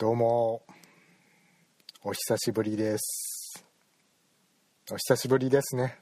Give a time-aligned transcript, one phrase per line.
[0.00, 0.62] どうも。
[2.04, 3.64] お久しぶりです。
[4.92, 5.98] お久しぶりですね。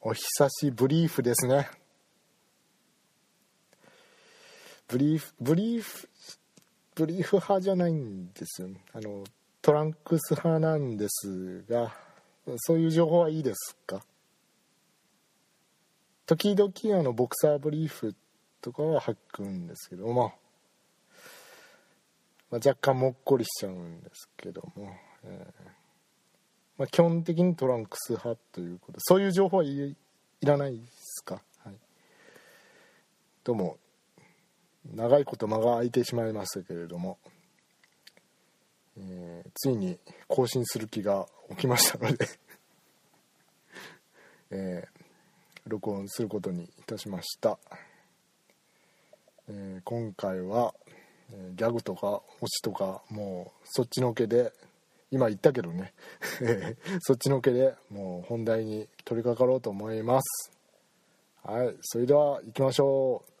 [0.00, 1.68] お久しぶりーフですね。
[4.86, 6.08] ブリーフブリーフ
[6.94, 8.62] ブリーフ派じゃないんです。
[8.62, 9.24] よあの
[9.60, 11.92] トランクス派なんですが
[12.58, 14.00] そういう情報はいいですか？
[16.24, 18.14] 時々あのボクサーブリーフ
[18.60, 20.32] とかは履くんですけども、まあ、
[22.50, 24.90] ま若干もっこりしちゃうんですけども、
[25.24, 25.78] えー。
[26.78, 29.96] まあ、基本的にトランクス派ということそういう情報はい
[30.44, 31.74] らないですか、はい、
[33.42, 33.78] どうも
[34.94, 37.18] 長いこと間が空いてしまいましたけれども、
[38.96, 42.28] えー、ついに更新する気が起きましたので
[44.50, 44.88] えー、
[45.66, 47.58] 録音することにいたしました、
[49.48, 50.74] えー、今回は、
[51.30, 54.52] ギャグとか推しとかもうそっちのけで
[55.10, 55.94] 今言ったけどね。
[57.00, 60.52] そっちのけでもう本題に取り掛かろうと思います。
[61.42, 63.37] はいそれでは行きましょう。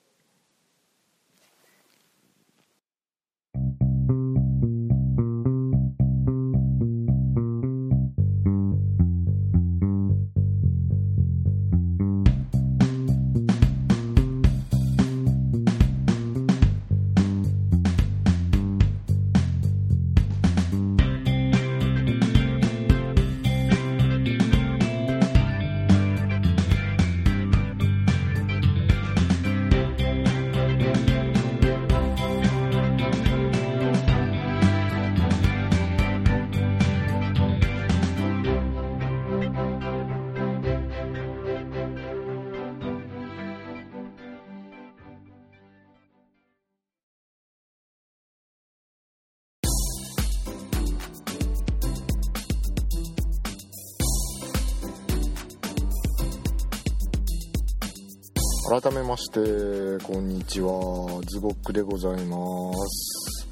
[58.68, 61.22] 改めましてこんにちは。
[61.26, 63.48] ズボックでございます。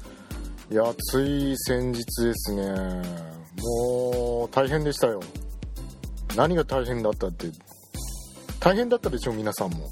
[0.69, 2.63] いやつい先日ですね。
[3.81, 5.19] もう大変でしたよ。
[6.35, 7.47] 何が大変だったって。
[8.59, 9.89] 大変だったでしょ皆さんも。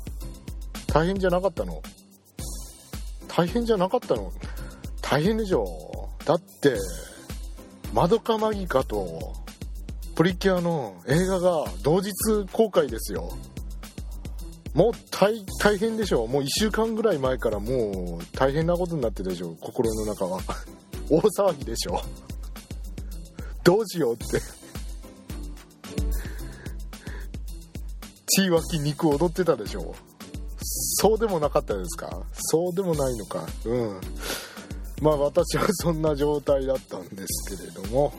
[0.86, 1.82] 大変じゃなかったの。
[3.28, 4.32] 大変じゃなかったの。
[5.02, 5.66] 大変でしょ。
[6.24, 6.76] だって
[7.96, 9.34] マドカマギカと
[10.16, 12.12] プリキュアの映画が同日
[12.52, 13.32] 公開ですよ。
[14.76, 20.40] もう大大変でしょもう1週間ぐらい前からもう大変なことになってるでしょ心の中は。
[21.10, 22.02] 大騒ぎでしょ
[23.64, 24.26] どうしようって。
[28.28, 29.96] 血湧き肉踊ってたでしょ
[30.98, 32.22] そうでもなかったですか？
[32.34, 33.48] そうでもないのか。
[33.64, 34.02] うん。
[35.02, 38.14] まあ私はそんな状態だったんですけれども。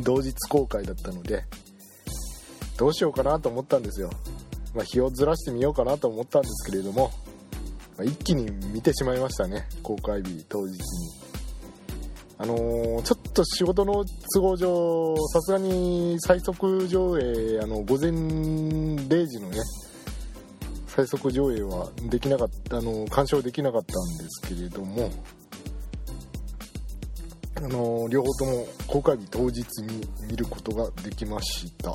[0.00, 1.46] 同日公開だったので
[2.76, 4.10] どうしようかなと思ったんですよ。
[4.76, 7.10] まあ、日をずらしてみようかなと思ったんですけれども、
[7.96, 10.78] まあ、一気に見てしまいましたね公開日当日に。
[12.38, 14.04] あのー、ちょっと仕事の
[14.34, 19.62] 都合上さすがに最速上映あの午前0時のね
[20.86, 25.10] 最速上映はできなかったあの鑑賞できなかったんですけれども
[27.54, 31.94] あの両方とも公開日当日に見ることができました。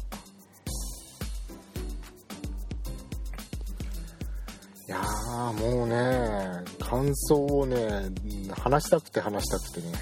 [5.52, 5.96] もうね
[6.80, 8.10] 感想をね
[8.52, 9.94] 話したくて話したくてね。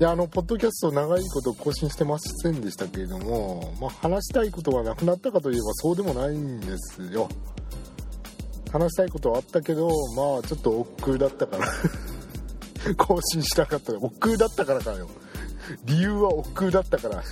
[0.00, 7.28] いやあのポッドキャスト長いこと更新してませんでしたけれども、まあ、話したいことがなくなったかといえばそうでもないんですよ。
[8.72, 11.66] 話したいことはあったけどまあちょっと億劫だったから。
[12.96, 13.94] 更新しなかった。
[13.94, 15.08] 億劫だったからかよ。
[15.84, 17.22] 理由は億劫だったから。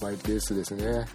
[0.00, 1.06] マイペースですね。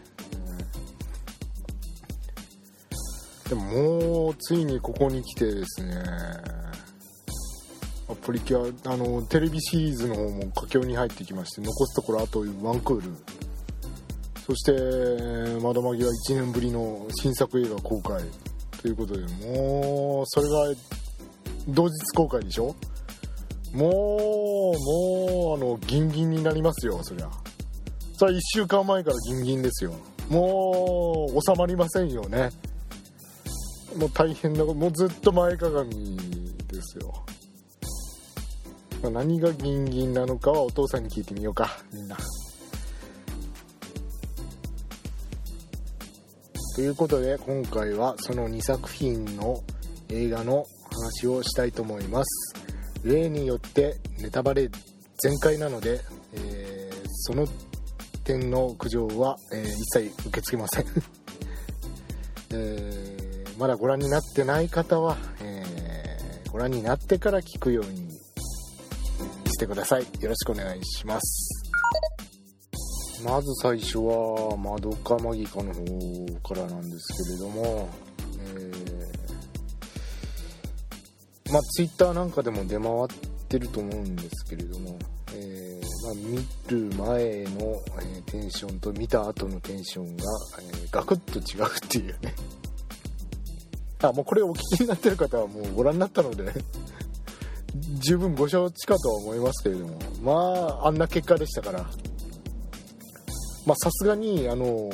[3.50, 6.04] でももうついにここに来てですね。
[8.22, 13.12] プリキュアあのテレビシリーズの方も佳境に入ってきまして残すところあとワンクール。
[14.46, 18.22] そして窓マギは1年ぶりの新作映画公開
[18.82, 20.74] ということでもうそれが
[21.68, 22.76] 同日公開でしょ？
[23.74, 27.30] もうもうあのギンギンになりますよそりゃ。
[28.18, 29.94] それは1週間前からギンギンですよ。
[30.30, 32.50] もう収まりませんよね。
[33.96, 36.18] もう大変なもうずっと前かがみ
[36.68, 37.14] ですよ、
[39.02, 42.18] ま、何がギンギンなのかはお父さんに聞いてみようかみんな。
[46.76, 49.64] ということで今回はその2作品の
[50.10, 52.54] 映画の話をしたいと思います。
[53.06, 54.70] 例によってネタバレ
[55.22, 56.02] 全開なので、
[56.34, 57.48] えー、その
[58.26, 60.86] 点の苦情は、えー、一切受け付けません、
[62.52, 63.05] えー、
[63.58, 65.64] まだご覧になってない方は、え
[66.52, 68.10] ご覧になってから聞くように
[69.56, 70.04] してください。
[70.22, 71.66] よろしくお願いします。
[73.24, 77.90] まず最初はまどかマギカの方からなんですけれども、
[78.40, 83.08] えー、まあツイッターなんかでも出回っ
[83.48, 85.00] てると思うんですけれども、
[85.34, 86.38] えー、まあ、見
[86.70, 90.24] る前の、えー、テンションと見た後のテンションが、
[90.62, 92.36] えガクッと違うっていうね。
[94.10, 96.52] あもうこれお聞きになってる方はもうご覧になったので
[98.00, 100.00] 十分ご承知かとは思いますけれども。
[100.22, 100.32] ま
[100.82, 101.86] ああんな結果でしたから。
[103.66, 104.90] まあさすがにあの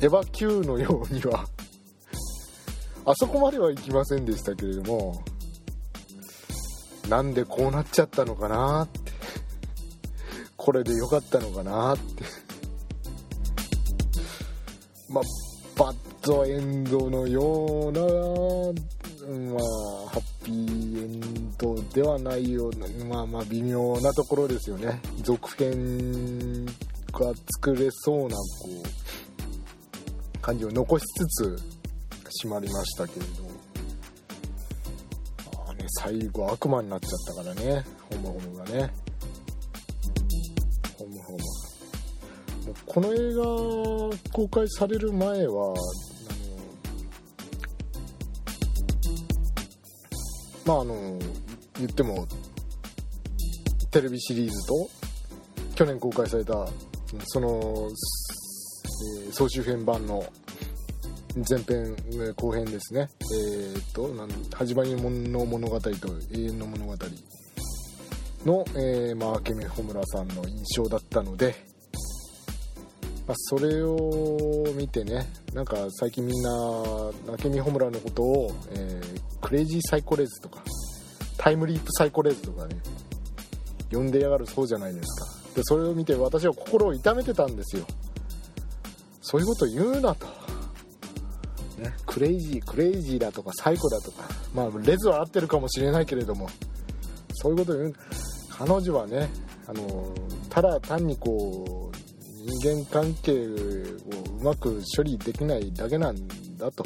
[0.00, 1.46] エヴァ Q のようには
[3.04, 5.22] あそこまではいきませんでしたけれども
[7.08, 9.12] なんでこうなっちゃったのかなって
[10.56, 12.24] これで良かったのかなって。
[15.08, 15.24] まあ
[15.76, 19.62] バッドエンドのようなまあ
[20.08, 25.00] ハッピーエンドではないようなまあまあ微妙なところですよね。
[25.22, 26.64] 続編
[27.12, 28.42] が作れそうなこ
[30.36, 31.62] う感じを残しつつ
[32.42, 33.44] 閉まりましたけれど
[35.66, 37.84] ああね最後悪魔になっちゃったからね。
[38.10, 38.90] ホムホムがね。
[40.98, 43.44] ホムホムもうこの映画
[44.32, 45.74] 公開される前は
[50.66, 51.18] まああの
[51.78, 52.26] 言っても
[53.90, 54.90] テレビシリーズと
[55.74, 56.66] 去年公開された
[57.26, 60.24] その、えー、総集編版の
[61.48, 61.96] 前編
[62.36, 63.08] 後編ですね。
[63.20, 66.96] えー、っとなん始まりの物語と永遠の物語
[68.46, 71.54] の、えー、まあ、明美穂村さんの印象だったので、
[73.26, 76.50] まあ、それを見てねなんか最近みんな
[77.42, 80.64] 明美穂村のことを、えー、クレイジーサイコレーズとか
[81.36, 82.76] タイムリープサイコレズとかね
[83.92, 85.26] 呼んでやがるそうじゃないですか。
[85.54, 87.86] でそれを見て私は心を痛めてたんですよ。
[89.20, 90.26] そういうこと言うなと、
[91.78, 94.24] ね、クレイジークレイジーだとかサイコだとか
[94.54, 96.48] まあレズは合ってるかもしれないけれども
[97.34, 97.94] そういうこと言う。
[98.56, 99.28] 彼女はね
[99.66, 100.14] あの
[100.48, 101.96] ただ単にこう
[102.60, 103.44] 人間関係を
[104.40, 106.16] うまく処理できないだけなん
[106.56, 106.84] だと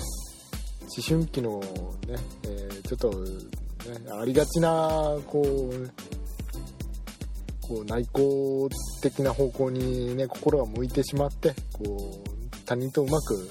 [0.96, 4.70] 思春期のね、えー、ちょっと、ね、ありがちな
[5.26, 5.90] こう
[7.60, 8.68] こう内向
[9.02, 13.48] 的な方向にね心が向いてしまってこう他人とうまく、うん、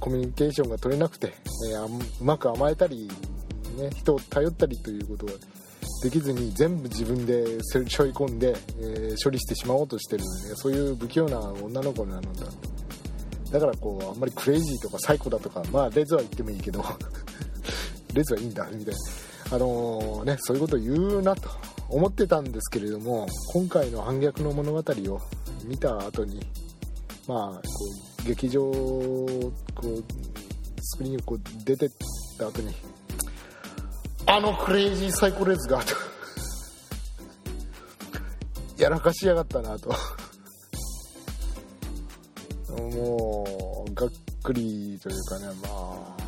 [0.00, 1.32] コミュニケーションが取れなくて、
[1.70, 1.86] えー、
[2.20, 3.08] うまく甘えたり、
[3.76, 5.32] ね、人を頼ったりということが
[6.02, 12.46] できずに全部自分で背負い込んで、えー、処理してしまおうとしてる、ね、そういう不器用な女の子なのだ。
[12.46, 12.79] と
[13.50, 16.84] だからこうあんまりクレイジーとかサイコだとかまあレズは言ってもいいけど
[18.14, 19.00] レズはいいんだみたいな。
[19.52, 21.50] あのー、ね、そういうこと言うなと
[21.88, 25.20] 思ってたんですけれども今回の反逆の物語を
[25.64, 26.40] 見た後に
[27.26, 27.60] まあこ
[28.22, 28.70] う劇場こ
[29.82, 30.04] う
[30.80, 31.90] スクリーンをこう出てっ
[32.38, 32.72] た後に
[34.26, 35.96] あのクレイジーサイコレズがと
[38.78, 39.92] やらかしやがったなと。
[42.70, 44.10] もうがっ
[44.42, 46.22] くりというかねまあ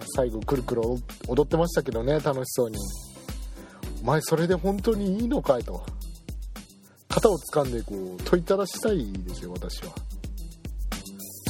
[0.00, 0.82] ね最後くるくる
[1.28, 2.76] 踊ってましたけどね楽しそうに。
[4.02, 5.84] お前それで本当にいいのかいと。
[7.08, 9.92] 肩を掴んでこう問いただしたいですよ私は。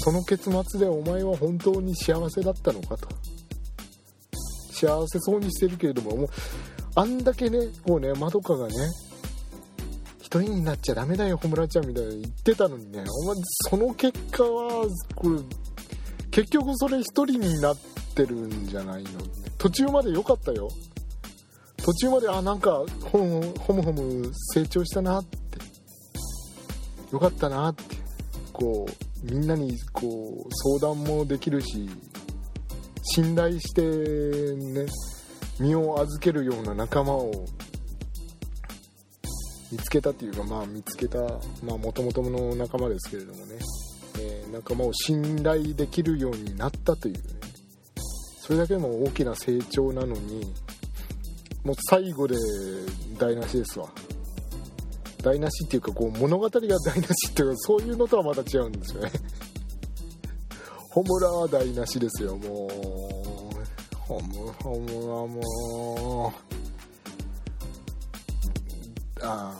[0.03, 3.09] その結末でお前は本当に幸せだったのかと。
[4.73, 6.29] 幸せそうにしてるけれどももう
[6.95, 8.75] あんだけねこうねまどかがね
[10.29, 13.03] 一人になっちゃダメだよ穂村ちゃんみたいな言ってたのにね。
[13.23, 13.37] お前
[13.71, 15.41] その結果はこれ
[16.31, 17.77] 結局それ一人になっ
[18.15, 19.09] てるんじゃないの
[19.57, 20.69] 途中まで良かったよ。
[21.79, 25.39] 途中まであなんかホムホムホム成長したなって。
[27.11, 27.97] よかったなって。
[28.53, 31.89] こうみんなにこう相談もできるし
[33.03, 34.85] 信頼してね
[35.59, 37.33] 身を預けるような仲間を
[39.71, 41.19] 見つけたっていうかまあ見つけた
[41.63, 43.59] まあもともとの仲間ですけれどもね、
[44.21, 47.21] えー、仲間を信頼できるようになったというね。
[48.41, 50.41] それだけでも大きな成長なのに
[51.65, 52.35] もう最後で
[53.19, 53.89] 台無しですわ。
[55.23, 59.13] 台無しっていうかこう物語が台無しっていうかそういうのとはまた違うんですよね。
[60.91, 62.69] ホムラは台無しですよも
[63.93, 66.58] ホムホムはもう。
[69.23, 69.55] ああ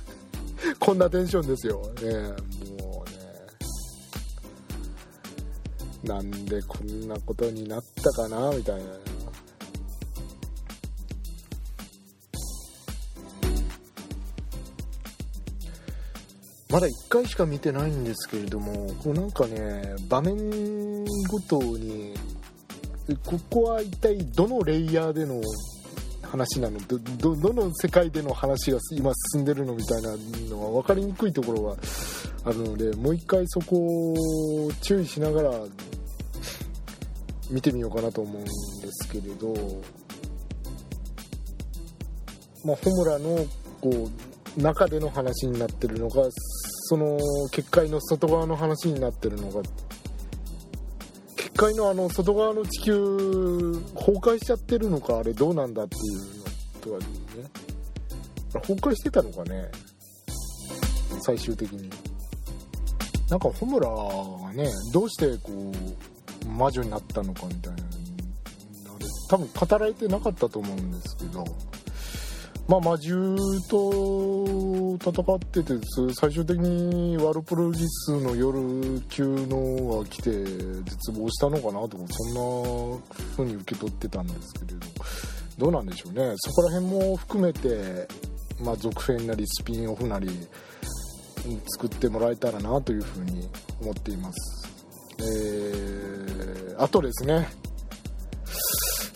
[0.80, 1.80] こんなテンションですよ。
[2.02, 2.12] ね
[2.78, 3.34] もうね。
[6.04, 8.84] なんでこんなことになったかなみたいな。
[16.74, 22.14] まだ1回しか見てないんですけれどもこうなんかね場面ごとに
[23.24, 25.40] ここは一体どのレイヤーでの
[26.34, 26.80] 話なの？
[26.80, 30.16] どどどの世界での話が今進んでるのみたいな
[30.50, 31.76] のは分かりにくいところは
[32.44, 35.50] あるのでもう一回そこを注意しながら
[37.50, 38.50] 見てみようかなと思うんで
[38.90, 39.54] すけれど、
[42.64, 43.46] まあ、ホムラの
[43.80, 44.10] こ
[44.58, 46.20] う中での話になってるのか
[46.88, 47.18] その
[47.52, 49.60] 結界の外側の話になってるのか
[51.54, 52.94] 結界のあの外側の地球
[53.94, 57.06] 崩壊しちゃってるのかあれどうなんだっていうのとはね。
[58.54, 59.70] 崩壊してたのかね。
[61.22, 61.88] 最終的に。
[63.30, 65.72] なんかホムラがねどうしてこ
[66.44, 67.82] う魔女になったのかみたいな
[68.94, 71.44] あれ多分語られてなかったと思うんですけど。
[72.66, 73.36] まあ、魔獣
[73.68, 75.74] と戦ってて
[76.14, 82.98] 最終的にワルプルギスの夜級のが来て絶望したのかなとかそんな
[83.36, 84.86] 風に受け取ってたんですけれど
[85.58, 86.32] どうなんでしょうね。
[86.36, 88.08] そこら辺も含めて、
[88.60, 90.28] まあ、続編なりスピンオフなり
[91.76, 93.48] 作ってもらえたらなというふうに
[93.80, 94.68] 思っています。
[95.20, 97.48] えー、あとですね。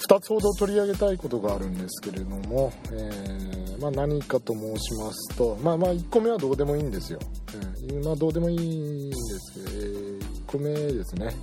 [0.09, 7.19] 2つほど取り上げたいことがあるんですけれども、えー、まあ、何かと申しますと、まあまあ1個目はどうでもいいんですよ。
[7.53, 11.37] えー、まあどうでもいいんですけど、えー、1個目ですね。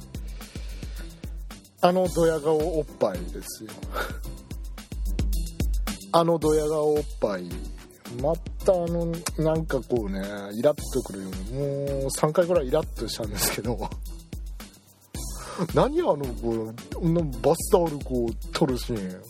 [1.82, 3.70] あのドヤ顔おっぱいですよ。
[6.12, 7.48] あのドヤ顔おっぱい。
[8.20, 10.22] またあの、なんかこうね、
[10.54, 13.78] イラッとくるように、もう3回ぐらいイラッとしたんですけど、
[15.74, 16.74] 何あのこう
[17.42, 19.22] バスタオルこう取るシーン。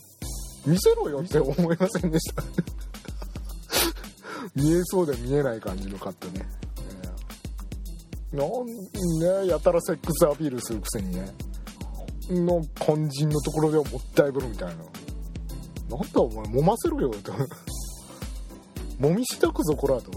[0.66, 2.42] 見せろよって思いませんでした。
[4.56, 6.48] 見えそうで見えない感じのカットね、
[8.32, 8.48] なん
[9.44, 11.32] ねやたらセックスアピールするくせにね。
[12.28, 14.74] の肝心のところではもったいぶるみたいな。
[14.76, 14.86] なん
[16.12, 17.30] だお前揉ませろよと。
[18.98, 20.10] 揉みしだくぞこらと。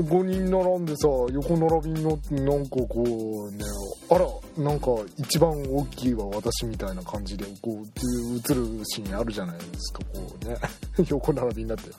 [0.00, 3.64] 5人並んでさ横並びになってなんかこうね
[4.10, 4.26] あら
[4.62, 10.56] なんか一番大きいは私みたいな感じでこう映るシーンあるじゃないですかこうね。
[11.08, 11.90] 横並びになって。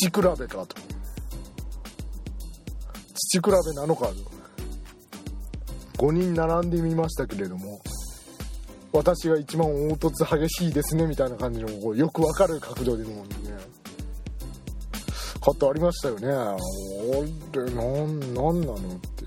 [0.00, 0.76] 父比べかと。
[3.14, 4.14] 父比べなのかと。
[5.96, 7.80] 5人並んでみましたけれども
[8.92, 13.26] 私が一番凹凸激しいですねみたいな感じのこうよくわかる角度でもね。
[15.52, 16.28] 方ありましたよね。
[16.28, 16.56] あ
[17.54, 19.24] れなんなんなのって。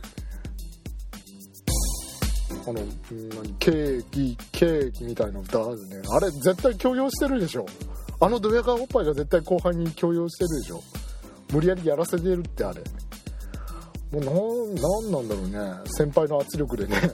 [2.68, 6.02] あの何ケーキケーキみたいな歌あるね。
[6.10, 7.66] あれ絶対強要してるでしょ。
[8.20, 10.84] あのドヤ顔おっぱいが絶対後輩に強要してるでしょ。
[11.54, 12.82] 無理やりやらせてるってあれ。
[14.12, 15.60] もうなんなんだろうね。
[15.86, 16.98] 先輩の圧力でね。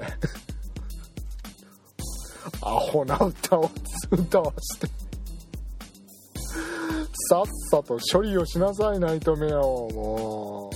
[2.62, 3.70] アホな歌を
[4.12, 4.88] 歌わして
[7.28, 9.90] さっさと処理をしなさいナイトメアを。
[9.90, 10.70] も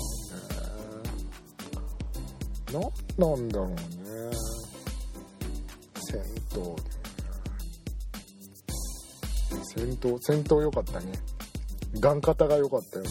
[2.73, 3.75] う、ね、何なんだろうね。
[5.95, 6.75] 戦闘。
[9.75, 11.11] 戦闘戦闘良かったね。
[11.99, 13.09] ガン型が良かったよね。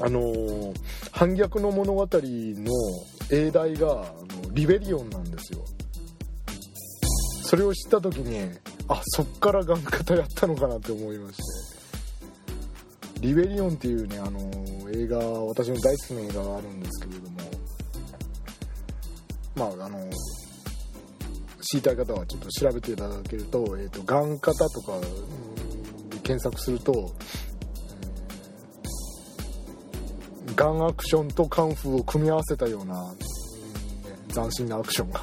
[0.00, 0.74] あのー、
[1.12, 2.72] 反逆の物語の
[3.30, 5.64] 英題があのリベリオンなんですよ。
[7.42, 11.63] それを知った時にあそっからガン型やったのかなって思いまして。
[13.24, 14.38] リベリオンっていうねあの
[14.92, 17.40] 映画私の大好きな映画があるんですけれども
[19.56, 20.10] まああの
[21.62, 25.00] 知りたい方はちょっと調べていただけると「えーと、ガン型」とか
[26.22, 27.14] 検索すると、
[30.46, 33.14] えー、ガンアクションとカンフーを組み合わせたような、
[34.34, 35.22] 斬新なアクションが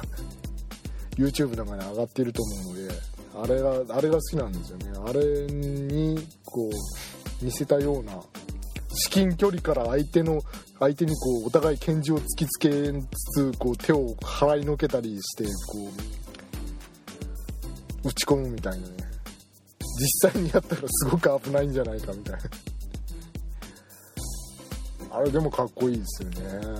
[1.16, 2.94] YouTube なんかに上がっていると思うので
[3.34, 4.92] あれがあれが好きなんですよね。
[5.06, 7.11] あれにこう
[7.42, 8.20] 似せたような
[8.94, 10.42] 至近距離から相手の
[10.78, 15.90] 相手にこうお互い拳銃を突きつけつつこう手を払いのけたりしてこ
[18.04, 19.12] う打ち込むみたいなね。
[19.98, 22.40] 実際にやったらすごく危ないんじゃないかみたいな。
[25.16, 26.74] あれでもかっこいいですよね、うん。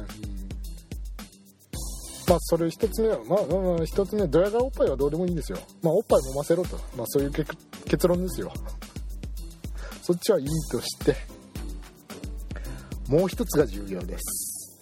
[2.29, 5.59] まあそれ一つ目はまあまあ一つ目ドヤ顔おっぱいはどうでもいいんですよ。
[5.83, 6.77] まあおっぱい飲ませろと。
[6.97, 7.53] まあそういう結
[7.85, 8.53] 結論ですよ。
[10.03, 11.17] そっちはいいとして
[13.09, 14.81] もう一つが重要です。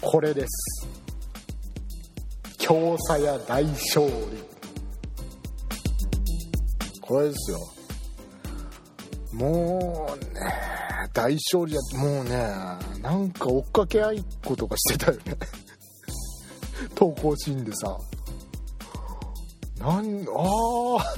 [0.00, 0.88] これです。
[2.58, 4.12] 京佐や大勝利
[7.00, 7.58] これですよ。
[9.32, 10.40] もうね
[11.12, 12.30] 大勝利やもうね
[13.02, 15.36] なんか追っかけ合いっことかしてたよね。
[16.94, 17.98] 投稿シーンでさ。
[19.78, 21.14] なんああ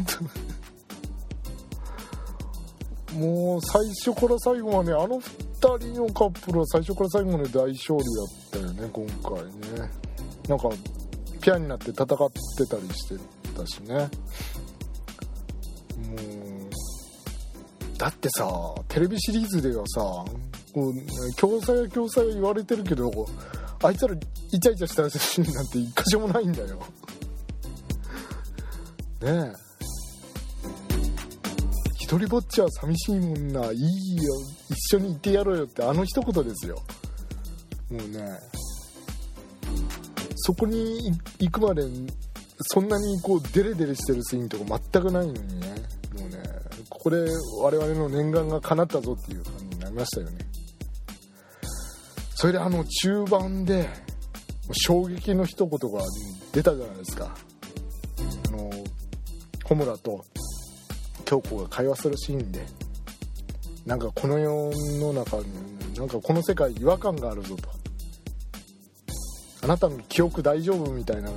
[3.15, 9.91] もう最初から最後まであの2人のカップルは最初から最後まで大勝利だったよね今回ね。
[10.49, 10.69] なんか
[11.41, 13.17] ピアになって戦ってたりして
[13.57, 13.95] たしね。
[13.95, 14.09] もう
[17.99, 20.01] だってさテレビシリーズではさ
[20.73, 23.11] こう共済や共済言われてるけど
[23.83, 26.79] あいつらイチャイチャしたシーンなんて一箇所もないんだよ。
[29.21, 29.65] ねえ。
[32.15, 33.73] 一人ぼっちは寂しいもんな。
[33.73, 34.23] いいよ。
[34.71, 36.77] 一緒にいてやろうよってあの一言ですよ。
[37.91, 38.39] もうね。
[40.37, 41.83] そこに行くまで
[42.73, 45.67] そんなにこうデレデレしてるシーンとか全くないのにね。
[46.17, 46.41] もうね。
[46.89, 47.27] ここで
[47.61, 50.39] 我々の念願が叶ったぞっていう感じになりましたよね。
[52.37, 53.89] それであの中盤で
[54.71, 56.01] 衝撃の一言が
[56.53, 57.35] 出たじゃないですか。
[58.47, 58.71] あの
[59.65, 60.25] 穂村と
[61.25, 62.65] 京子が会話するシーンで
[63.87, 65.45] なんかこの世の中に
[65.97, 67.69] なんかこの世界違和感があるぞと。
[69.63, 71.31] あなたの記憶大丈夫みたいな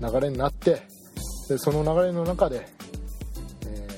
[0.00, 0.80] 流れになって
[1.48, 2.66] でその流れの中で、
[3.66, 3.88] え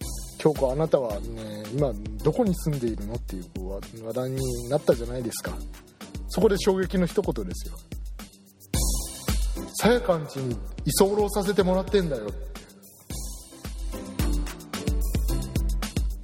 [0.00, 5.52] ー、京子あなたは、ね、今どこに住んでいるのっていう話題になったじゃないですか。
[6.34, 7.76] そこで衝撃の一言ですよ
[9.74, 12.28] さやかんちに居候させてもらってんだよ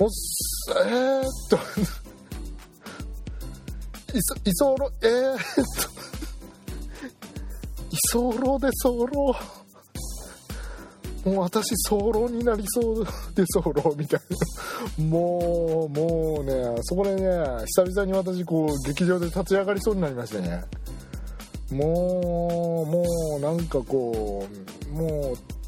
[0.03, 0.09] おっ
[0.87, 1.59] えー、っと。
[4.45, 5.91] 居候えー、っと。
[7.91, 7.97] 居
[8.41, 9.37] 候で候。
[11.27, 14.21] もう私候になりそうで候みたい
[14.99, 15.05] な。
[15.05, 17.23] もうもうねそこでね
[17.77, 20.65] 久々に私こう劇場で立ち上がりそうになりましてね。
[21.71, 23.05] もうも
[23.37, 24.47] うなんかこ
[24.91, 25.60] うもう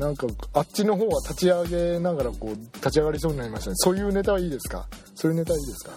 [0.00, 3.76] なんかあっちの方は立ち上げながらこう立ち上がりそうになりましたね。
[3.76, 4.88] そういうネタはいいですか？
[5.14, 5.92] そういうネタいいですか？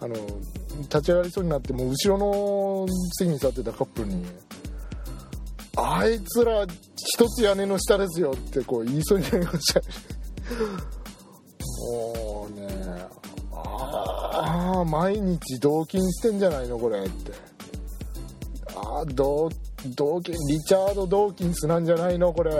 [0.00, 0.14] あの
[0.80, 2.86] 立ち上がりそうになってもう後ろの
[3.18, 4.24] 席に座ってたカップルに
[5.76, 9.86] あいつら一つ屋根の下ですよってこう言いそうになりましたね
[11.90, 12.68] もうね
[13.52, 17.32] ああ毎日同金してんじゃないのこれって。
[18.74, 19.50] ああ同
[19.94, 22.52] 同金リチャード・ドーキンスなんじゃないのこれ。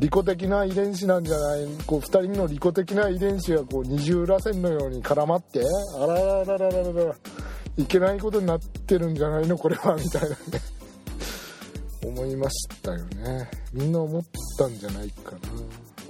[0.00, 5.60] 利己的な遺伝子なんじゃないこう2人の利己的な遺伝子がこう二重らせんのように絡まって
[5.98, 7.14] あららららららら
[7.76, 10.36] いけないことになってるんじゃないのこれはみたいなね
[12.02, 14.22] 思いましたよねみんな思っ
[14.58, 15.38] たんじゃないかな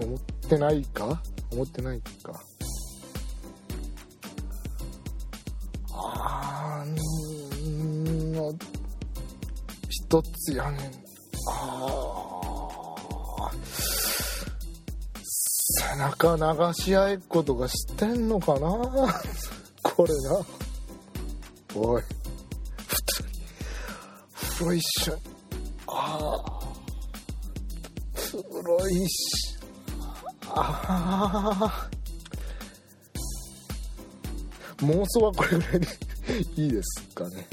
[0.07, 1.21] 思ってないか
[1.53, 2.41] 思ってないか
[5.93, 6.30] あ
[10.11, 10.81] 一つやねん
[11.49, 11.87] あ
[13.39, 13.51] あ
[15.23, 18.69] 背中流し合いっことかしてんのかな？
[19.85, 20.41] これな。
[21.77, 22.03] おい。
[24.35, 25.21] 風呂一緒に
[25.87, 26.61] ああ
[28.17, 29.57] 風呂いし
[30.49, 31.89] ああ
[34.79, 35.87] 妄想はこれぐらいで
[36.57, 37.47] いいですかね、はい。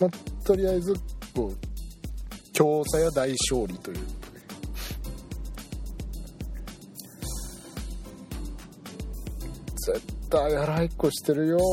[0.00, 0.10] まあ、
[0.48, 0.94] とりあえず
[1.34, 1.56] こう
[2.54, 3.98] 強さや大勝利という。
[9.76, 11.58] 絶対荒いっこしてるよ。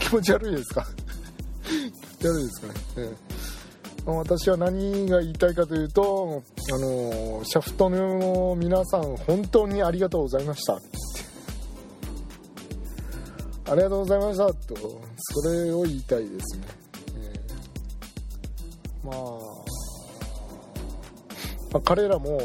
[0.00, 0.84] 気持ち悪いですか？
[2.22, 10.80] やるんですかね、えー、私は何が言いたいかというとあのシャフトの皆さん本当にありがとうございました。
[13.66, 14.46] ありがとうございました。
[14.46, 16.66] とそれを言いたいですね、
[17.16, 19.16] えー、まあ、
[21.72, 22.38] まあ、彼らも、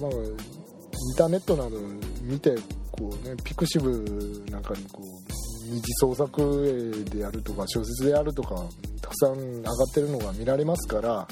[0.00, 1.78] まあ、インターネットなど
[2.22, 2.54] 見て
[2.92, 5.34] こうねピクシブなんかにこう
[5.68, 8.54] 二次創作絵であるとか小説であるとか
[9.00, 11.26] たくさん上がってるのが見られますから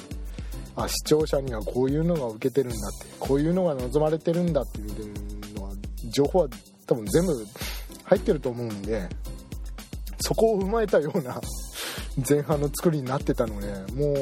[0.75, 5.73] あ視聴者にはこういうのが受けてるんだってこういうのが望まれてるんだっていうのは
[6.11, 6.49] 情報は
[6.87, 7.47] 多分全部
[8.13, 9.09] 入ってると思うんで
[10.21, 11.41] そこを踏まえたような
[12.29, 14.13] 前半の作りになってたのでも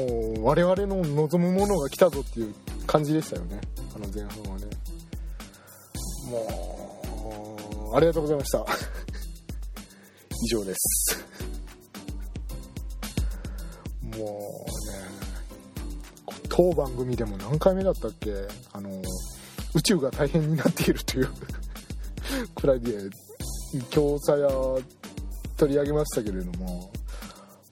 [0.41, 2.55] う我々の望むものが来たぞっていう
[2.87, 3.59] 感じでしたよね。
[3.93, 4.65] あの前半はね。
[6.29, 8.59] もうありがとうございました。
[10.45, 11.25] 以上です。
[14.03, 14.25] もうね
[16.47, 18.31] 当番組でも何回目だったっけ？
[18.71, 18.89] あの
[19.75, 21.29] 宇宙が大変になっているという。
[22.55, 23.09] くらいで。
[23.89, 24.49] 調査や
[25.57, 26.91] 取り上げましたけれども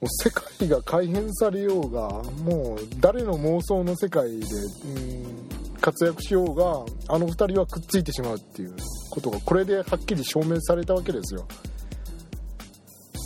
[0.00, 2.08] もう世界が改変されようが
[2.42, 8.74] もう誰の妄想の世界で、うん、活躍しようがあの2人はくっついてしまうっていう
[9.10, 11.46] ことがこれではっきり証明されたわけですよ。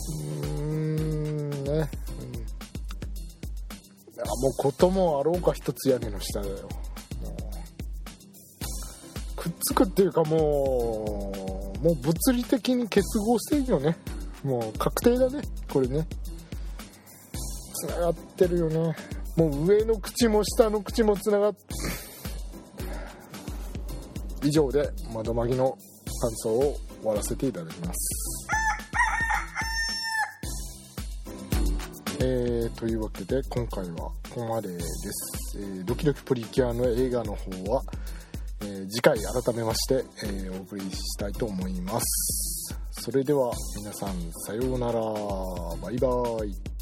[0.09, 1.79] うーんね、うん、い
[4.17, 6.55] やもうこともあろうか一つ屋根の下だよ。
[6.55, 7.37] も
[9.33, 11.44] うくっつくっていうかもう
[11.85, 13.95] もう物理的に結合してるよね。
[14.43, 16.07] もう確定だねこれね。
[17.75, 18.97] つながってるよね。
[19.37, 21.61] もう上の口も下の口もつながって
[24.45, 25.77] 以上で窓まぎの
[26.23, 28.49] 感想を終わらせていただきます。
[32.21, 37.83] えー、というわけで今回はここまでです、えードキドキプリキュアの映画の方は、
[38.63, 42.05] えー次回改めまして、えーお送りしたいと思います。
[42.91, 44.15] それでは皆さん
[44.47, 45.01] さようなら。
[45.83, 46.09] バイバ
[46.45, 46.74] イ。